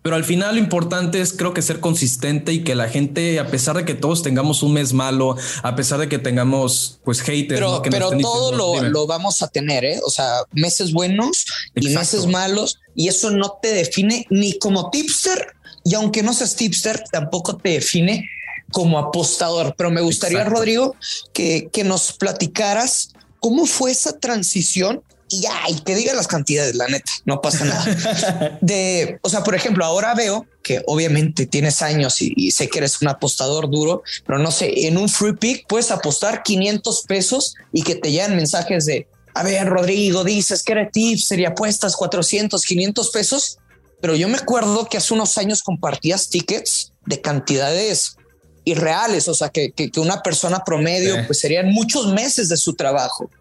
pero 0.03 0.17
al 0.17 0.25
final 0.25 0.55
lo 0.55 0.61
importante 0.61 1.21
es 1.21 1.33
creo 1.33 1.53
que 1.53 1.61
ser 1.61 1.79
consistente 1.79 2.51
y 2.51 2.63
que 2.63 2.75
la 2.75 2.89
gente, 2.89 3.39
a 3.39 3.47
pesar 3.47 3.77
de 3.77 3.85
que 3.85 3.93
todos 3.93 4.21
tengamos 4.21 4.61
un 4.61 4.73
mes 4.73 4.91
malo, 4.91 5.37
a 5.63 5.75
pesar 5.75 5.99
de 5.99 6.09
que 6.09 6.19
tengamos 6.19 6.99
pues 7.05 7.21
haters. 7.21 7.59
Pero, 7.59 7.81
pero 7.89 8.11
todo 8.19 8.51
lo, 8.51 8.83
lo, 8.83 9.07
vamos 9.07 9.41
a 9.41 9.47
tener, 9.47 9.85
¿eh? 9.85 9.99
o 10.05 10.09
sea, 10.09 10.43
meses 10.51 10.91
buenos 10.91 11.45
y 11.73 11.87
meses 11.89 12.27
malos 12.27 12.79
y 12.95 13.07
eso 13.07 13.31
no 13.31 13.57
te 13.61 13.73
define 13.73 14.27
ni 14.29 14.59
como 14.59 14.89
tipster 14.89 15.53
y 15.85 15.95
aunque 15.95 16.21
no 16.21 16.33
seas 16.33 16.55
tipster, 16.57 17.01
tampoco 17.09 17.55
te 17.55 17.69
define 17.69 18.29
como 18.71 18.99
apostador. 18.99 19.73
Pero 19.77 19.89
me 19.89 20.01
gustaría, 20.01 20.43
Rodrigo, 20.43 20.95
que, 21.31 21.69
que 21.71 21.85
nos 21.85 22.11
platicaras 22.11 23.13
cómo 23.39 23.65
fue 23.65 23.91
esa 23.91 24.19
transición 24.19 25.01
y 25.33 25.41
ya, 25.41 25.55
y 25.67 25.79
que 25.79 25.95
diga 25.95 26.13
las 26.13 26.27
cantidades, 26.27 26.75
la 26.75 26.87
neta, 26.87 27.11
no 27.25 27.41
pasa 27.41 27.65
nada. 27.65 28.57
De, 28.61 29.17
o 29.23 29.29
sea, 29.29 29.43
por 29.43 29.55
ejemplo, 29.55 29.83
ahora 29.83 30.13
veo 30.13 30.45
que 30.61 30.83
obviamente 30.85 31.47
tienes 31.47 31.81
años 31.81 32.21
y, 32.21 32.51
sé 32.51 32.69
que 32.69 32.77
eres 32.77 33.01
un 33.01 33.07
apostador 33.07 33.67
duro, 33.67 34.03
pero 34.27 34.37
no 34.37 34.51
sé, 34.51 34.85
en 34.85 34.95
un 34.95 35.09
free 35.09 35.33
pick 35.33 35.65
puedes 35.67 35.89
apostar 35.89 36.43
500 36.43 37.05
pesos 37.07 37.55
y 37.71 37.81
que 37.81 37.95
te 37.95 38.11
llegan 38.11 38.35
mensajes 38.35 38.85
de, 38.85 39.07
a 39.33 39.41
ver, 39.41 39.67
Rodrigo, 39.67 40.23
dices 40.23 40.61
que 40.61 40.73
eres 40.73 40.91
tips, 40.91 41.25
sería 41.25 41.49
apuestas 41.49 41.95
400, 41.95 42.63
500 42.63 43.09
pesos, 43.09 43.57
pero 43.99 44.15
yo 44.15 44.27
me 44.29 44.37
acuerdo 44.37 44.87
que 44.87 44.97
hace 44.97 45.15
unos 45.15 45.35
años 45.39 45.63
compartías 45.63 46.29
tickets 46.29 46.93
de 47.07 47.21
cantidades 47.21 48.17
irreales, 48.65 49.27
o 49.27 49.33
sea, 49.33 49.49
que, 49.49 49.71
que, 49.71 49.89
una 49.99 50.21
persona 50.21 50.63
promedio, 50.63 51.25
pues 51.25 51.39
serían 51.39 51.71
muchos 51.71 52.13
meses 52.13 52.49
de 52.49 52.57
su 52.57 52.75
trabajo. 52.75 53.31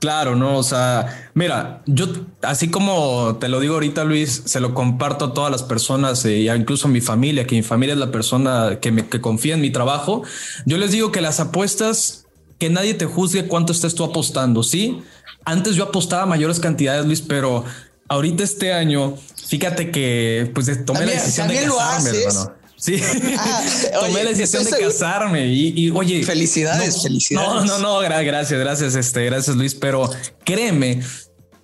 Claro, 0.00 0.36
no, 0.36 0.56
o 0.56 0.62
sea, 0.62 1.30
mira, 1.34 1.82
yo 1.86 2.06
así 2.42 2.70
como 2.70 3.36
te 3.40 3.48
lo 3.48 3.58
digo 3.58 3.74
ahorita, 3.74 4.04
Luis, 4.04 4.42
se 4.44 4.60
lo 4.60 4.72
comparto 4.72 5.26
a 5.26 5.34
todas 5.34 5.50
las 5.50 5.64
personas, 5.64 6.24
e 6.24 6.42
incluso 6.54 6.86
a 6.86 6.90
mi 6.90 7.00
familia, 7.00 7.48
que 7.48 7.56
mi 7.56 7.62
familia 7.62 7.94
es 7.94 7.98
la 7.98 8.12
persona 8.12 8.78
que 8.80 8.92
me 8.92 9.08
que 9.08 9.20
confía 9.20 9.54
en 9.54 9.60
mi 9.60 9.70
trabajo. 9.70 10.22
Yo 10.66 10.78
les 10.78 10.92
digo 10.92 11.10
que 11.10 11.20
las 11.20 11.40
apuestas, 11.40 12.26
que 12.58 12.70
nadie 12.70 12.94
te 12.94 13.06
juzgue 13.06 13.48
cuánto 13.48 13.72
estés 13.72 13.96
tú 13.96 14.04
apostando. 14.04 14.62
Sí, 14.62 15.02
antes 15.44 15.74
yo 15.74 15.84
apostaba 15.84 16.26
mayores 16.26 16.60
cantidades, 16.60 17.04
Luis, 17.04 17.20
pero 17.20 17.64
ahorita 18.08 18.44
este 18.44 18.72
año, 18.72 19.16
fíjate 19.48 19.90
que 19.90 20.48
pues 20.54 20.84
tomé 20.84 21.06
la 21.06 21.12
decisión 21.12 21.48
de 21.48 21.56
casarme, 21.56 22.10
hermano. 22.10 22.57
Sí, 22.78 23.00
ah, 23.36 23.64
tomé 24.00 24.22
la 24.22 24.30
decisión 24.30 24.64
de 24.64 24.70
casarme 24.70 25.46
y, 25.48 25.90
oye, 25.90 26.22
felicidades, 26.22 27.02
felicidades. 27.02 27.64
No, 27.64 27.64
no, 27.64 27.78
no, 27.78 27.98
gracias, 27.98 28.60
gracias, 28.60 28.94
este, 28.94 29.24
gracias 29.24 29.56
Luis, 29.56 29.74
pero 29.74 30.08
créeme 30.44 31.00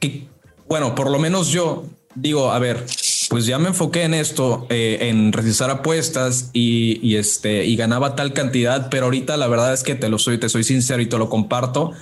que, 0.00 0.26
bueno, 0.68 0.96
por 0.96 1.10
lo 1.10 1.20
menos 1.20 1.50
yo 1.50 1.84
digo, 2.16 2.50
a 2.50 2.58
ver, 2.58 2.84
pues 3.30 3.46
ya 3.46 3.58
me 3.58 3.68
enfoqué 3.68 4.02
en 4.02 4.14
esto, 4.14 4.66
eh, 4.70 4.98
en 5.02 5.32
realizar 5.32 5.70
apuestas 5.70 6.50
y, 6.52 6.98
y, 7.00 7.16
este, 7.16 7.64
y 7.64 7.76
ganaba 7.76 8.16
tal 8.16 8.32
cantidad, 8.32 8.88
pero 8.90 9.04
ahorita 9.04 9.36
la 9.36 9.46
verdad 9.46 9.72
es 9.72 9.84
que 9.84 9.94
te 9.94 10.08
lo 10.08 10.18
soy, 10.18 10.38
te 10.38 10.48
soy 10.48 10.64
sincero 10.64 11.00
y 11.00 11.06
te 11.06 11.16
lo 11.16 11.28
comparto. 11.28 11.92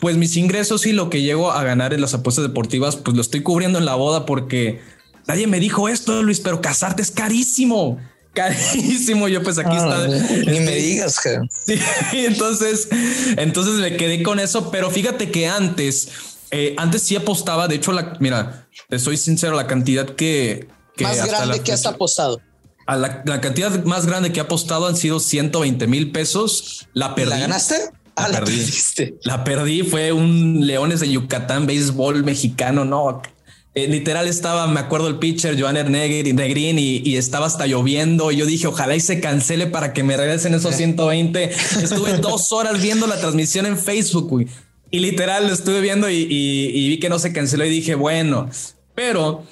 Pues 0.00 0.16
mis 0.16 0.36
ingresos 0.36 0.86
y 0.86 0.92
lo 0.92 1.10
que 1.10 1.22
llego 1.22 1.50
a 1.50 1.62
ganar 1.64 1.94
en 1.94 2.00
las 2.00 2.14
apuestas 2.14 2.44
deportivas, 2.44 2.96
pues 2.96 3.16
lo 3.16 3.22
estoy 3.22 3.42
cubriendo 3.42 3.78
en 3.78 3.84
la 3.84 3.96
boda 3.96 4.24
porque 4.24 4.80
nadie 5.26 5.48
me 5.48 5.60
dijo 5.60 5.88
esto, 5.88 6.22
Luis, 6.22 6.40
pero 6.40 6.60
casarte 6.60 7.02
es 7.02 7.10
carísimo 7.10 7.98
carísimo. 8.32 9.28
Yo 9.28 9.42
pues 9.42 9.58
aquí 9.58 9.76
está. 9.76 10.06
Ni 10.06 10.60
me 10.60 10.74
digas 10.74 11.20
que. 11.20 11.38
Sí, 11.50 11.78
entonces, 12.26 12.88
entonces 13.36 13.74
me 13.74 13.96
quedé 13.96 14.22
con 14.22 14.40
eso, 14.40 14.70
pero 14.70 14.90
fíjate 14.90 15.30
que 15.30 15.46
antes, 15.46 16.08
eh, 16.50 16.74
antes 16.78 17.02
sí 17.02 17.16
apostaba. 17.16 17.68
De 17.68 17.76
hecho, 17.76 17.92
la, 17.92 18.16
mira, 18.20 18.66
te 18.88 18.98
soy 18.98 19.16
sincero, 19.16 19.56
la 19.56 19.66
cantidad 19.66 20.06
que, 20.06 20.68
más 21.00 21.26
grande 21.26 21.60
que 21.60 21.72
has 21.72 21.86
apostado. 21.86 22.40
A 22.86 22.96
la, 22.96 23.22
cantidad 23.40 23.84
más 23.84 24.06
grande 24.06 24.32
que 24.32 24.40
he 24.40 24.42
apostado 24.42 24.86
han 24.86 24.96
sido 24.96 25.20
120 25.20 25.86
mil 25.86 26.10
pesos. 26.10 26.88
La 26.92 27.14
perdí. 27.14 27.30
¿La 27.30 27.38
ganaste? 27.38 27.76
La, 28.16 28.24
ah, 28.24 28.28
perdí. 28.30 29.14
La 29.22 29.44
perdí. 29.44 29.82
Fue 29.82 30.12
un 30.12 30.66
Leones 30.66 31.00
de 31.00 31.10
Yucatán, 31.10 31.66
béisbol 31.66 32.24
mexicano. 32.24 32.84
No, 32.84 33.22
eh, 33.74 33.88
literal 33.88 34.28
estaba, 34.28 34.66
me 34.66 34.80
acuerdo 34.80 35.08
el 35.08 35.16
pitcher, 35.16 35.58
Joan 35.58 35.90
Negrin, 35.90 36.78
y, 36.78 36.98
y 36.98 37.16
estaba 37.16 37.46
hasta 37.46 37.66
lloviendo. 37.66 38.30
Y 38.30 38.36
yo 38.36 38.44
dije, 38.44 38.66
ojalá 38.66 38.94
y 38.94 39.00
se 39.00 39.18
cancele 39.18 39.66
para 39.66 39.94
que 39.94 40.02
me 40.02 40.16
regresen 40.16 40.52
esos 40.52 40.74
120. 40.76 41.44
Estuve 41.82 42.18
dos 42.20 42.52
horas 42.52 42.82
viendo 42.82 43.06
la 43.06 43.18
transmisión 43.18 43.64
en 43.64 43.78
Facebook, 43.78 44.46
Y 44.90 44.98
literal 44.98 45.46
lo 45.46 45.54
estuve 45.54 45.80
viendo 45.80 46.10
y, 46.10 46.26
y, 46.28 46.88
vi 46.88 47.00
que 47.00 47.08
no 47.08 47.18
se 47.18 47.32
canceló 47.32 47.64
y 47.64 47.70
dije, 47.70 47.94
bueno, 47.94 48.50
pero 48.94 49.44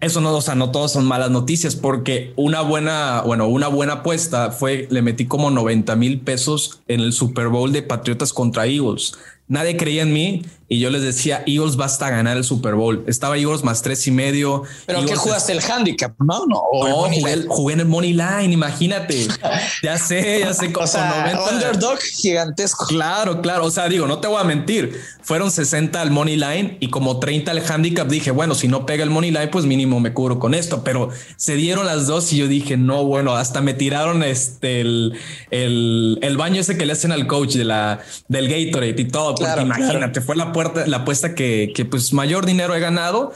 eso 0.00 0.20
no, 0.20 0.34
o 0.34 0.40
sea, 0.40 0.56
no 0.56 0.72
todos 0.72 0.90
son 0.92 1.04
malas 1.04 1.30
noticias 1.30 1.76
porque 1.76 2.32
una 2.34 2.62
buena, 2.62 3.22
bueno, 3.24 3.46
una 3.46 3.68
buena 3.68 3.92
apuesta 3.94 4.50
fue, 4.50 4.88
le 4.90 5.00
metí 5.00 5.26
como 5.26 5.48
90 5.50 5.94
mil 5.94 6.20
pesos 6.20 6.80
en 6.88 7.00
el 7.00 7.12
Super 7.12 7.46
Bowl 7.46 7.70
de 7.70 7.82
Patriotas 7.82 8.32
contra 8.32 8.66
Eagles. 8.66 9.12
Nadie 9.46 9.76
creía 9.76 10.02
en 10.02 10.12
mí 10.12 10.42
y 10.72 10.78
yo 10.78 10.88
les 10.88 11.02
decía, 11.02 11.42
Eagles 11.48 11.74
basta 11.74 12.06
a 12.06 12.10
ganar 12.10 12.36
el 12.36 12.44
Super 12.44 12.76
Bowl. 12.76 13.02
Estaba 13.08 13.36
Eagles 13.36 13.64
más 13.64 13.82
tres 13.82 14.06
y 14.06 14.12
medio. 14.12 14.62
Pero 14.86 15.04
¿qué 15.04 15.16
jugaste 15.16 15.50
el 15.50 15.60
handicap? 15.60 16.14
No, 16.20 16.46
no. 16.46 16.62
jugué, 17.48 17.74
en 17.74 17.80
el 17.80 17.86
money 17.86 18.12
line, 18.12 18.52
imagínate. 18.52 19.26
ya 19.82 19.98
sé, 19.98 20.38
ya 20.38 20.54
sé. 20.54 20.72
o 20.72 20.86
sea, 20.86 21.36
underdog 21.52 21.98
gigantesco. 21.98 22.86
Claro, 22.86 23.42
claro. 23.42 23.64
O 23.64 23.70
sea, 23.72 23.88
digo, 23.88 24.06
no 24.06 24.20
te 24.20 24.28
voy 24.28 24.40
a 24.40 24.44
mentir. 24.44 24.96
Fueron 25.22 25.50
60 25.50 26.00
al 26.00 26.12
money 26.12 26.36
line 26.36 26.76
y 26.78 26.88
como 26.88 27.18
30 27.18 27.50
al 27.50 27.64
handicap. 27.68 28.06
Dije, 28.06 28.30
bueno, 28.30 28.54
si 28.54 28.68
no 28.68 28.86
pega 28.86 29.02
el 29.02 29.10
money 29.10 29.32
line, 29.32 29.48
pues 29.48 29.64
mínimo 29.64 29.98
me 29.98 30.12
cubro 30.12 30.38
con 30.38 30.54
esto. 30.54 30.84
Pero 30.84 31.08
se 31.36 31.56
dieron 31.56 31.84
las 31.84 32.06
dos 32.06 32.32
y 32.32 32.36
yo 32.36 32.46
dije, 32.46 32.76
no, 32.76 33.04
bueno, 33.04 33.34
hasta 33.34 33.60
me 33.60 33.74
tiraron 33.74 34.22
este 34.22 34.82
el, 34.82 35.18
el, 35.50 36.36
baño 36.36 36.60
ese 36.60 36.78
que 36.78 36.86
le 36.86 36.92
hacen 36.92 37.10
al 37.10 37.26
coach 37.26 37.54
de 37.54 37.64
la 37.64 37.98
del 38.28 38.46
Gatorade 38.48 38.94
y 39.02 39.04
todo. 39.06 39.34
Porque 39.34 39.62
imagínate, 39.62 40.20
fue 40.20 40.36
la 40.36 40.52
la 40.86 40.98
apuesta 40.98 41.34
que, 41.34 41.86
pues 41.90 42.12
mayor 42.12 42.46
dinero 42.46 42.74
he 42.74 42.80
ganado. 42.80 43.32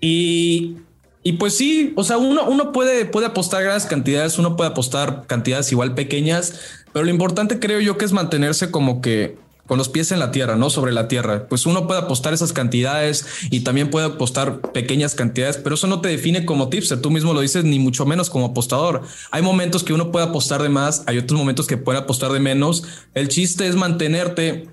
Y, 0.00 0.76
y 1.22 1.32
pues 1.34 1.56
sí, 1.56 1.92
o 1.96 2.04
sea, 2.04 2.18
uno, 2.18 2.44
uno 2.44 2.72
puede, 2.72 3.04
puede 3.04 3.26
apostar 3.26 3.62
grandes 3.62 3.86
cantidades, 3.86 4.38
uno 4.38 4.56
puede 4.56 4.70
apostar 4.70 5.24
cantidades 5.26 5.70
igual 5.70 5.94
pequeñas, 5.94 6.60
pero 6.92 7.04
lo 7.04 7.10
importante 7.10 7.58
creo 7.60 7.80
yo 7.80 7.96
que 7.96 8.04
es 8.04 8.12
mantenerse 8.12 8.70
como 8.70 9.00
que 9.00 9.36
con 9.66 9.78
los 9.78 9.88
pies 9.88 10.12
en 10.12 10.18
la 10.18 10.30
tierra, 10.32 10.56
no 10.56 10.70
sobre 10.70 10.92
la 10.92 11.08
tierra. 11.08 11.46
Pues 11.48 11.66
uno 11.66 11.86
puede 11.86 12.00
apostar 12.00 12.34
esas 12.34 12.52
cantidades 12.52 13.26
y 13.50 13.60
también 13.60 13.90
puede 13.90 14.06
apostar 14.06 14.60
pequeñas 14.60 15.14
cantidades, 15.14 15.56
pero 15.56 15.76
eso 15.76 15.86
no 15.86 16.00
te 16.00 16.08
define 16.08 16.44
como 16.44 16.68
tipster. 16.68 17.00
Tú 17.00 17.10
mismo 17.10 17.32
lo 17.32 17.40
dices, 17.40 17.64
ni 17.64 17.78
mucho 17.78 18.04
menos 18.04 18.28
como 18.28 18.46
apostador. 18.46 19.02
Hay 19.30 19.42
momentos 19.42 19.84
que 19.84 19.94
uno 19.94 20.10
puede 20.10 20.26
apostar 20.26 20.62
de 20.62 20.68
más, 20.68 21.04
hay 21.06 21.18
otros 21.18 21.38
momentos 21.38 21.66
que 21.66 21.76
puede 21.76 21.98
apostar 21.98 22.32
de 22.32 22.40
menos. 22.40 22.84
El 23.14 23.28
chiste 23.28 23.66
es 23.66 23.76
mantenerte 23.76 24.68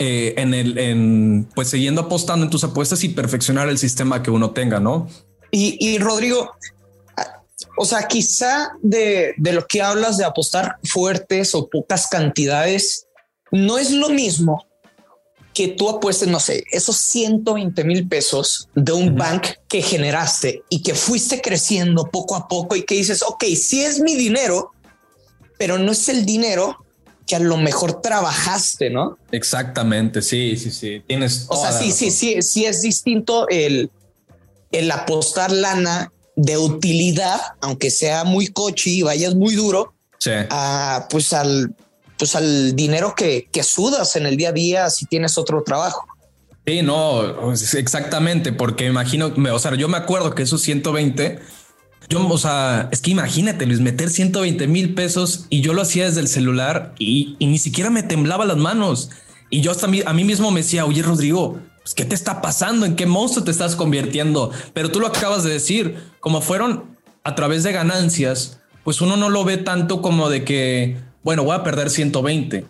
eh, 0.00 0.34
en 0.36 0.54
el, 0.54 0.78
en, 0.78 1.48
pues 1.54 1.70
siguiendo 1.70 2.02
apostando 2.02 2.44
en 2.44 2.50
tus 2.50 2.64
apuestas 2.64 3.02
y 3.04 3.10
perfeccionar 3.10 3.68
el 3.68 3.78
sistema 3.78 4.22
que 4.22 4.30
uno 4.30 4.50
tenga, 4.50 4.80
¿no? 4.80 5.08
Y, 5.50 5.96
Rodrigo, 5.98 6.50
o 7.78 7.86
sea, 7.86 8.06
quizá 8.06 8.72
de, 8.82 9.32
de, 9.38 9.52
lo 9.54 9.66
que 9.66 9.80
hablas 9.80 10.18
de 10.18 10.24
apostar 10.24 10.76
fuertes 10.84 11.54
o 11.54 11.70
pocas 11.70 12.08
cantidades, 12.08 13.06
no 13.50 13.78
es 13.78 13.90
lo 13.90 14.10
mismo 14.10 14.66
que 15.56 15.68
tú 15.68 15.88
apuestes, 15.88 16.28
no 16.28 16.38
sé, 16.38 16.64
esos 16.70 16.98
120 16.98 17.82
mil 17.84 18.06
pesos 18.06 18.68
de 18.74 18.92
un 18.92 19.16
bank 19.16 19.46
que 19.66 19.80
generaste 19.80 20.62
y 20.68 20.82
que 20.82 20.94
fuiste 20.94 21.40
creciendo 21.40 22.10
poco 22.10 22.36
a 22.36 22.46
poco 22.46 22.76
y 22.76 22.82
que 22.82 22.96
dices, 22.96 23.22
ok, 23.22 23.44
sí 23.58 23.82
es 23.82 24.00
mi 24.00 24.14
dinero, 24.16 24.72
pero 25.58 25.78
no 25.78 25.92
es 25.92 26.10
el 26.10 26.26
dinero 26.26 26.84
que 27.26 27.36
a 27.36 27.40
lo 27.40 27.56
mejor 27.56 28.00
trabajaste, 28.00 28.90
¿no? 28.90 29.18
Exactamente, 29.32 30.22
sí, 30.22 30.56
sí, 30.56 30.70
sí. 30.70 31.02
Tienes. 31.06 31.46
O 31.48 31.56
sea, 31.56 31.72
sí, 31.72 31.92
sí, 31.92 32.10
sí, 32.10 32.40
sí 32.42 32.64
es 32.64 32.82
distinto 32.82 33.48
el, 33.48 33.90
el 34.70 34.90
apostar 34.90 35.50
lana 35.50 36.12
de 36.36 36.56
utilidad, 36.58 37.40
aunque 37.60 37.90
sea 37.90 38.24
muy 38.24 38.48
cochi 38.48 38.98
y 38.98 39.02
vayas 39.02 39.34
muy 39.34 39.54
duro, 39.54 39.94
a, 40.50 41.06
pues 41.10 41.32
al 41.32 41.74
pues 42.18 42.34
al 42.34 42.74
dinero 42.74 43.14
que, 43.14 43.48
que 43.52 43.62
sudas 43.62 44.16
en 44.16 44.26
el 44.26 44.36
día 44.36 44.48
a 44.48 44.52
día 44.52 44.90
si 44.90 45.06
tienes 45.06 45.36
otro 45.36 45.62
trabajo. 45.62 46.06
Sí, 46.66 46.82
no, 46.82 47.52
exactamente, 47.52 48.52
porque 48.52 48.86
imagino, 48.86 49.32
o 49.52 49.58
sea, 49.58 49.74
yo 49.76 49.88
me 49.88 49.98
acuerdo 49.98 50.34
que 50.34 50.42
esos 50.42 50.62
120 50.62 51.38
yo, 52.08 52.26
o 52.28 52.38
sea, 52.38 52.88
es 52.92 53.00
que 53.00 53.10
imagínate, 53.10 53.66
Luis, 53.66 53.80
meter 53.80 54.10
120 54.10 54.66
mil 54.68 54.94
pesos 54.94 55.46
y 55.50 55.60
yo 55.60 55.72
lo 55.72 55.82
hacía 55.82 56.04
desde 56.04 56.20
el 56.20 56.28
celular 56.28 56.94
y, 56.98 57.36
ni 57.40 57.58
siquiera 57.58 57.90
me 57.90 58.02
temblaba 58.02 58.44
las 58.44 58.56
manos. 58.56 59.10
Y 59.50 59.60
yo 59.60 59.70
hasta 59.70 59.86
a 59.86 59.88
mí, 59.88 60.02
a 60.04 60.12
mí 60.12 60.24
mismo 60.24 60.50
me 60.50 60.60
decía, 60.60 60.86
oye, 60.86 61.02
Rodrigo, 61.02 61.60
pues, 61.82 61.94
¿qué 61.94 62.04
te 62.04 62.14
está 62.14 62.40
pasando? 62.40 62.86
¿En 62.86 62.96
qué 62.96 63.06
monstruo 63.06 63.44
te 63.44 63.50
estás 63.50 63.74
convirtiendo? 63.74 64.52
Pero 64.72 64.90
tú 64.90 65.00
lo 65.00 65.08
acabas 65.08 65.42
de 65.42 65.52
decir, 65.52 65.96
como 66.20 66.40
fueron 66.40 66.96
a 67.24 67.34
través 67.34 67.64
de 67.64 67.72
ganancias, 67.72 68.60
pues 68.84 69.00
uno 69.00 69.16
no 69.16 69.28
lo 69.28 69.44
ve 69.44 69.56
tanto 69.56 70.00
como 70.00 70.30
de 70.30 70.44
que, 70.44 70.98
bueno, 71.24 71.42
voy 71.42 71.56
a 71.56 71.64
perder 71.64 71.90
120. 71.90 72.66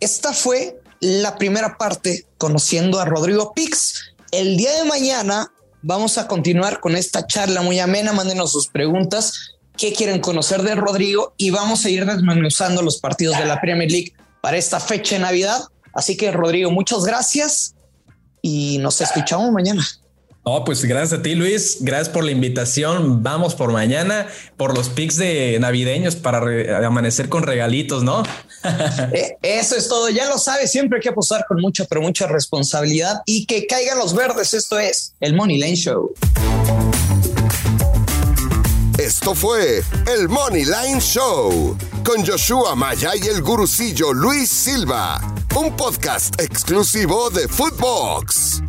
Esta 0.00 0.32
fue 0.32 0.80
la 1.00 1.36
primera 1.36 1.78
parte 1.78 2.26
conociendo 2.38 2.98
a 2.98 3.04
Rodrigo 3.04 3.52
Pix 3.54 4.13
el 4.40 4.56
día 4.56 4.72
de 4.72 4.84
mañana 4.84 5.52
vamos 5.82 6.18
a 6.18 6.26
continuar 6.26 6.80
con 6.80 6.96
esta 6.96 7.26
charla 7.26 7.62
muy 7.62 7.78
amena. 7.78 8.12
Mándenos 8.12 8.52
sus 8.52 8.68
preguntas. 8.68 9.54
¿Qué 9.76 9.92
quieren 9.92 10.20
conocer 10.20 10.62
de 10.62 10.74
Rodrigo? 10.74 11.34
Y 11.36 11.50
vamos 11.50 11.84
a 11.84 11.90
ir 11.90 12.04
desmenuzando 12.04 12.82
los 12.82 12.98
partidos 12.98 13.38
de 13.38 13.44
la 13.44 13.60
Premier 13.60 13.90
League 13.90 14.12
para 14.40 14.56
esta 14.56 14.80
fecha 14.80 15.16
de 15.16 15.20
Navidad. 15.20 15.62
Así 15.92 16.16
que, 16.16 16.32
Rodrigo, 16.32 16.70
muchas 16.70 17.04
gracias 17.04 17.74
y 18.42 18.78
nos 18.78 19.00
escuchamos 19.00 19.52
mañana. 19.52 19.86
No, 20.46 20.62
pues 20.64 20.84
gracias 20.84 21.20
a 21.20 21.22
ti, 21.22 21.34
Luis. 21.34 21.78
Gracias 21.80 22.10
por 22.10 22.22
la 22.22 22.30
invitación. 22.30 23.22
Vamos 23.22 23.54
por 23.54 23.72
mañana, 23.72 24.28
por 24.56 24.76
los 24.76 24.90
pics 24.90 25.16
de 25.16 25.56
navideños 25.58 26.16
para 26.16 26.86
amanecer 26.86 27.28
con 27.28 27.42
regalitos, 27.42 28.02
¿no? 28.02 28.22
Eh, 29.12 29.36
eso 29.42 29.76
es 29.76 29.88
todo. 29.88 30.08
Ya 30.08 30.26
lo 30.26 30.38
sabes, 30.38 30.72
siempre 30.72 30.96
hay 30.96 31.02
que 31.02 31.10
apostar 31.10 31.44
con 31.46 31.60
mucha, 31.60 31.84
pero 31.84 32.00
mucha 32.00 32.26
responsabilidad 32.26 33.20
y 33.26 33.44
que 33.44 33.66
caigan 33.66 33.98
los 33.98 34.14
verdes. 34.14 34.54
Esto 34.54 34.78
es 34.78 35.12
el 35.20 35.34
Money 35.34 35.60
Line 35.60 35.76
Show. 35.76 36.14
Esto 38.98 39.34
fue 39.34 39.82
el 40.06 40.28
Money 40.30 40.64
Line 40.64 41.00
Show 41.00 41.76
con 42.04 42.24
Joshua 42.24 42.74
Maya 42.74 43.10
y 43.14 43.26
el 43.26 43.42
gurucillo 43.42 44.14
Luis 44.14 44.48
Silva, 44.48 45.20
un 45.56 45.76
podcast 45.76 46.40
exclusivo 46.40 47.28
de 47.28 47.46
Footbox. 47.46 48.62